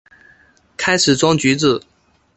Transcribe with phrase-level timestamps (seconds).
[0.77, 1.79] 开始装橘子